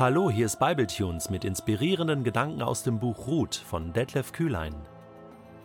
[0.00, 4.74] Hallo, hier ist Bibletunes mit inspirierenden Gedanken aus dem Buch Ruth von Detlef Kühlein.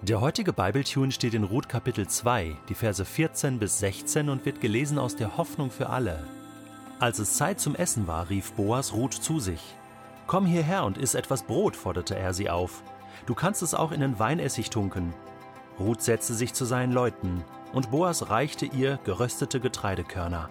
[0.02, 4.60] Der heutige Bibletune steht in Ruth Kapitel 2, die Verse 14 bis 16 und wird
[4.60, 6.22] gelesen aus der Hoffnung für alle.
[7.00, 9.62] Als es Zeit zum Essen war, rief Boas Ruth zu sich.
[10.28, 12.84] Komm hierher und iss etwas Brot, forderte er sie auf.
[13.28, 15.14] Du kannst es auch in den Weinessig tunken.
[15.80, 17.42] Ruth setzte sich zu seinen Leuten,
[17.72, 20.50] und Boas reichte ihr geröstete Getreidekörner.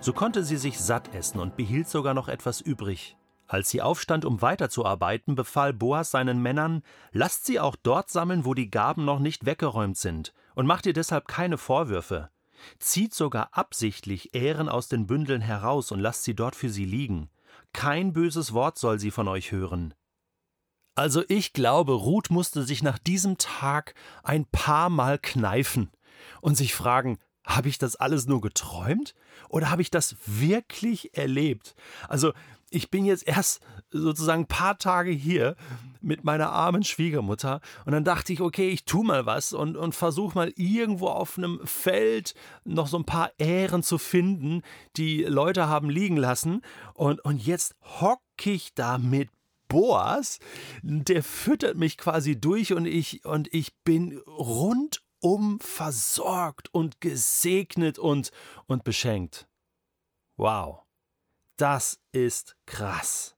[0.00, 3.16] So konnte sie sich satt essen und behielt sogar noch etwas übrig.
[3.46, 8.54] Als sie aufstand, um weiterzuarbeiten, befahl Boas seinen Männern, lasst sie auch dort sammeln, wo
[8.54, 12.30] die Gaben noch nicht weggeräumt sind, und macht ihr deshalb keine Vorwürfe.
[12.78, 17.28] Zieht sogar absichtlich Ähren aus den Bündeln heraus und lasst sie dort für sie liegen.
[17.72, 19.94] Kein böses Wort soll sie von euch hören.
[20.94, 25.90] Also ich glaube, Ruth musste sich nach diesem Tag ein paar Mal kneifen
[26.40, 29.14] und sich fragen, habe ich das alles nur geträumt
[29.48, 31.74] oder habe ich das wirklich erlebt?
[32.08, 32.32] Also
[32.70, 33.60] ich bin jetzt erst
[33.90, 35.54] sozusagen ein paar Tage hier
[36.00, 39.94] mit meiner armen Schwiegermutter und dann dachte ich, okay, ich tu mal was und, und
[39.94, 44.62] versuche mal irgendwo auf einem Feld noch so ein paar Ähren zu finden,
[44.96, 46.62] die Leute haben liegen lassen
[46.94, 49.30] und, und jetzt hock ich da mit
[49.68, 50.40] Boas,
[50.82, 57.98] der füttert mich quasi durch und ich, und ich bin rund rundum versorgt und gesegnet
[57.98, 58.30] und,
[58.66, 59.48] und beschenkt.
[60.36, 60.82] Wow,
[61.56, 63.36] das ist krass.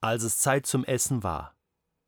[0.00, 1.56] Als es Zeit zum Essen war,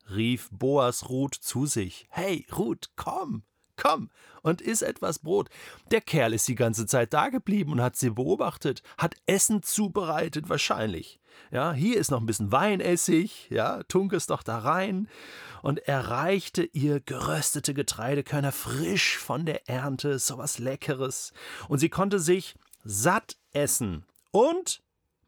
[0.09, 2.07] rief Boas Ruth zu sich.
[2.09, 3.43] Hey, Ruth, komm!
[3.79, 4.09] Komm
[4.41, 5.49] und iss etwas Brot.
[5.91, 10.49] Der Kerl ist die ganze Zeit da geblieben und hat sie beobachtet, hat Essen zubereitet,
[10.49, 11.19] wahrscheinlich.
[11.51, 15.07] Ja, hier ist noch ein bisschen Weinessig, ja, tunk es doch da rein.
[15.61, 21.33] Und er reichte ihr geröstete Getreidekörner frisch von der Ernte, sowas Leckeres.
[21.67, 24.81] Und sie konnte sich satt essen und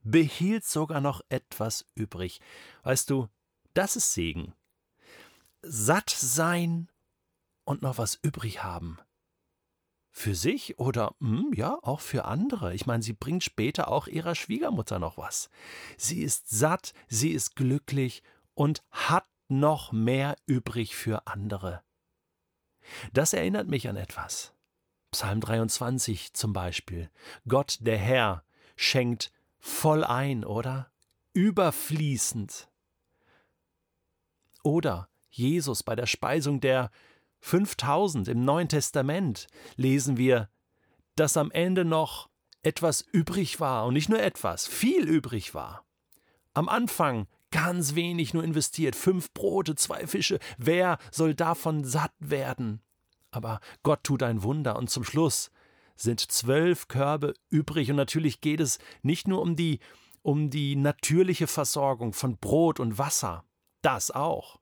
[0.04, 2.40] behielt sogar noch etwas übrig.
[2.84, 3.28] Weißt du,
[3.74, 4.54] das ist Segen.
[5.62, 6.90] Satt sein
[7.72, 9.00] und noch was übrig haben.
[10.12, 12.74] Für sich oder hm, ja, auch für andere.
[12.74, 15.50] Ich meine, sie bringt später auch ihrer Schwiegermutter noch was.
[15.98, 18.22] Sie ist satt, sie ist glücklich
[18.54, 21.82] und hat noch mehr übrig für andere.
[23.14, 24.54] Das erinnert mich an etwas.
[25.12, 27.10] Psalm 23 zum Beispiel.
[27.48, 28.44] Gott, der Herr,
[28.76, 30.92] schenkt voll ein, oder?
[31.34, 32.70] Überfließend.
[34.64, 36.92] Oder Jesus bei der Speisung der
[37.42, 40.50] 5000 im Neuen Testament lesen wir,
[41.16, 42.30] dass am Ende noch
[42.64, 45.84] etwas übrig war und nicht nur etwas, viel übrig war.
[46.54, 52.82] Am Anfang ganz wenig nur investiert, fünf Brote, zwei Fische, wer soll davon satt werden?
[53.32, 55.52] Aber Gott tut ein Wunder und zum Schluss
[55.96, 59.80] sind zwölf Körbe übrig und natürlich geht es nicht nur um die
[60.24, 63.44] um die natürliche Versorgung von Brot und Wasser,
[63.82, 64.60] das auch,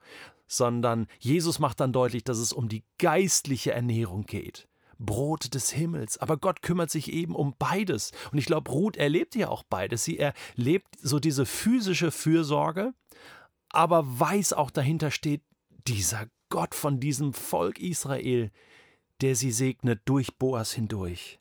[0.49, 4.67] sondern Jesus macht dann deutlich, dass es um die geistliche Ernährung geht.
[4.97, 6.17] Brot des Himmels.
[6.17, 8.11] Aber Gott kümmert sich eben um beides.
[8.31, 10.03] Und ich glaube, Ruth erlebt ja auch beides.
[10.03, 12.93] Sie erlebt so diese physische Fürsorge,
[13.69, 15.43] aber weiß auch dahinter steht
[15.87, 18.51] dieser Gott von diesem Volk Israel,
[19.21, 21.39] der sie segnet durch Boas hindurch.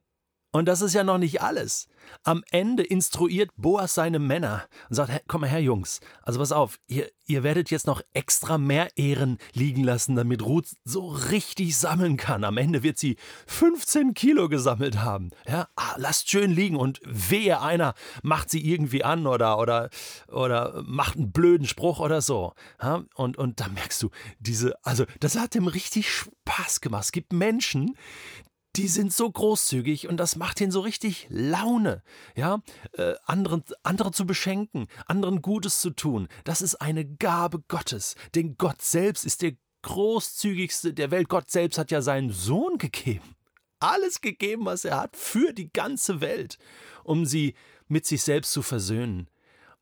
[0.51, 1.89] Und das ist ja noch nicht alles.
[2.23, 6.01] Am Ende instruiert Boas seine Männer und sagt, komm mal her, Jungs.
[6.23, 10.69] Also pass auf, ihr, ihr werdet jetzt noch extra mehr Ehren liegen lassen, damit Ruth
[10.85, 12.45] so richtig sammeln kann.
[12.45, 13.17] Am Ende wird sie
[13.47, 15.31] 15 Kilo gesammelt haben.
[15.47, 17.93] Ja, ah, lasst schön liegen und wehe einer
[18.23, 19.91] macht sie irgendwie an oder, oder,
[20.29, 22.55] oder macht einen blöden Spruch oder so.
[22.83, 27.05] Ja, und, und da merkst du, diese, also das hat dem richtig Spaß gemacht.
[27.05, 27.95] Es gibt Menschen,
[28.79, 32.03] die sind so großzügig und das macht ihnen so richtig Laune,
[32.37, 32.63] ja,
[32.93, 36.29] äh, anderen, andere zu beschenken, anderen Gutes zu tun.
[36.45, 41.29] Das ist eine Gabe Gottes, denn Gott selbst ist der großzügigste der Welt.
[41.29, 43.35] Gott selbst hat ja seinen Sohn gegeben.
[43.81, 46.59] Alles gegeben, was er hat, für die ganze Welt,
[47.03, 47.55] um sie
[47.89, 49.29] mit sich selbst zu versöhnen.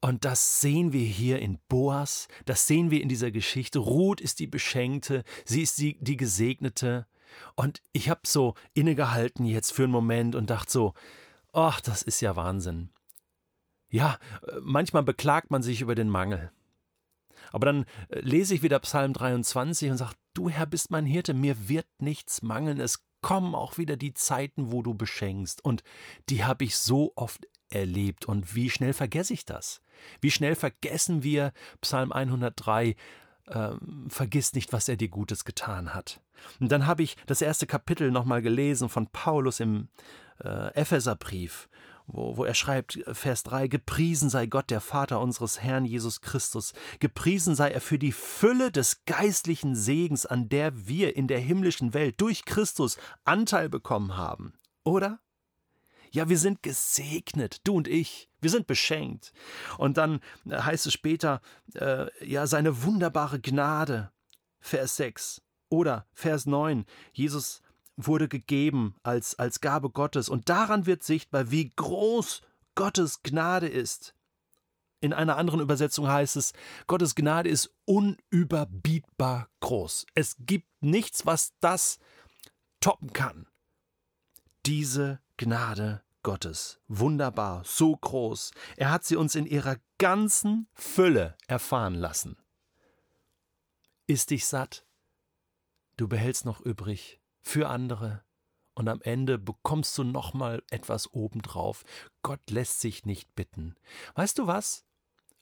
[0.01, 3.79] Und das sehen wir hier in Boas, das sehen wir in dieser Geschichte.
[3.79, 7.07] Ruth ist die Beschenkte, sie ist die, die Gesegnete.
[7.55, 10.95] Und ich habe so innegehalten jetzt für einen Moment und dachte so,
[11.53, 12.91] ach, das ist ja Wahnsinn.
[13.89, 14.19] Ja,
[14.61, 16.51] manchmal beklagt man sich über den Mangel.
[17.53, 21.35] Aber dann äh, lese ich wieder Psalm 23 und sage, du Herr bist mein Hirte,
[21.35, 25.65] mir wird nichts mangeln, es kommen auch wieder die Zeiten, wo du beschenkst.
[25.65, 25.83] Und
[26.29, 28.27] die habe ich so oft erlebt.
[28.27, 29.81] Und wie schnell vergesse ich das?
[30.21, 32.95] Wie schnell vergessen wir Psalm 103,
[33.49, 36.21] ähm, vergiss nicht, was er dir Gutes getan hat.
[36.61, 39.89] Und dann habe ich das erste Kapitel nochmal gelesen von Paulus im
[40.43, 41.69] äh, Epheserbrief.
[42.07, 46.73] wo, wo er schreibt, Vers 3, Gepriesen sei Gott, der Vater unseres Herrn Jesus Christus,
[47.01, 51.95] gepriesen sei er für die Fülle des geistlichen Segens, an der wir in der himmlischen
[51.95, 54.55] Welt durch Christus Anteil bekommen haben.
[54.85, 55.19] Oder?
[56.13, 58.31] Ja, wir sind gesegnet, du und ich.
[58.41, 59.33] Wir sind beschenkt.
[59.77, 61.41] Und dann äh, heißt es später,
[61.75, 64.13] äh, ja, seine wunderbare Gnade.
[64.61, 65.43] Vers 6.
[65.77, 66.87] Oder Vers 9.
[67.13, 67.61] Jesus
[67.99, 70.31] wurde gegeben als, als Gabe Gottes.
[70.31, 72.41] Und daran wird sichtbar, wie groß
[72.75, 74.15] Gottes Gnade ist.
[75.01, 76.55] In einer anderen Übersetzung heißt es,
[76.87, 80.07] Gottes Gnade ist unüberbietbar groß.
[80.15, 81.99] Es gibt nichts, was das
[82.81, 83.47] toppen kann.
[84.65, 88.53] Diese Gnade Gottes, wunderbar, so groß.
[88.79, 92.39] Er hat sie uns in ihrer ganzen Fülle erfahren lassen.
[94.07, 94.86] Ist dich satt?
[95.97, 98.23] Du behältst noch übrig für andere.
[98.75, 101.85] Und am Ende bekommst du nochmal etwas obendrauf.
[102.23, 103.75] Gott lässt sich nicht bitten.
[104.15, 104.85] Weißt du was?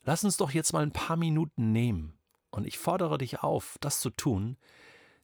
[0.02, 2.16] Lass uns doch jetzt mal ein paar Minuten nehmen.
[2.50, 4.56] Und ich fordere dich auf, das zu tun.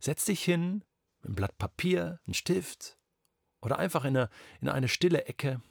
[0.01, 0.83] Setz dich hin,
[1.23, 2.99] ein Blatt Papier, ein Stift
[3.61, 4.31] oder einfach in eine,
[4.61, 5.63] in eine stille Ecke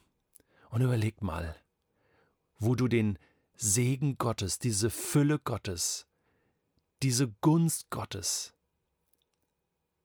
[0.70, 1.56] und überleg mal,
[2.58, 3.18] wo du den
[3.56, 6.08] Segen Gottes, diese Fülle Gottes,
[7.02, 8.54] diese Gunst Gottes,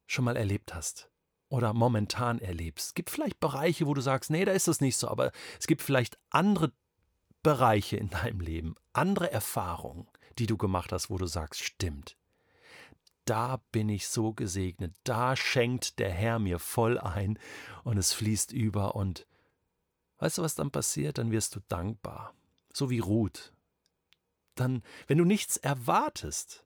[0.07, 1.11] schon mal erlebt hast
[1.49, 2.89] oder momentan erlebst.
[2.89, 5.67] Es gibt vielleicht Bereiche, wo du sagst, nee, da ist das nicht so, aber es
[5.67, 6.73] gibt vielleicht andere
[7.43, 10.09] Bereiche in deinem Leben, andere Erfahrungen,
[10.39, 12.17] die du gemacht hast, wo du sagst, stimmt.
[13.25, 17.39] Da bin ich so gesegnet, da schenkt der Herr mir voll ein
[17.85, 19.27] und es fließt über und
[20.19, 21.19] weißt du, was dann passiert?
[21.19, 22.35] Dann wirst du dankbar,
[22.73, 23.53] so wie Ruth.
[24.55, 26.64] Dann, wenn du nichts erwartest,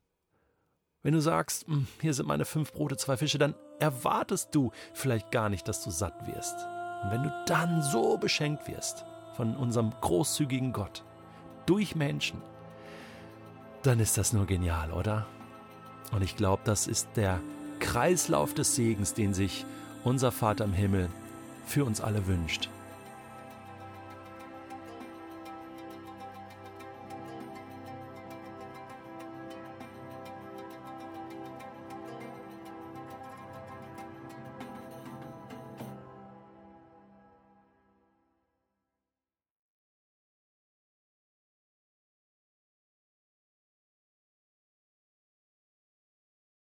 [1.03, 5.31] wenn du sagst, hm, hier sind meine fünf Brote, zwei Fische, dann erwartest du vielleicht
[5.31, 6.55] gar nicht, dass du satt wirst.
[7.03, 9.05] Und wenn du dann so beschenkt wirst
[9.35, 11.03] von unserem großzügigen Gott
[11.65, 12.41] durch Menschen,
[13.83, 15.25] dann ist das nur genial, oder?
[16.11, 17.39] Und ich glaube, das ist der
[17.79, 19.65] Kreislauf des Segens, den sich
[20.03, 21.09] unser Vater im Himmel
[21.65, 22.69] für uns alle wünscht.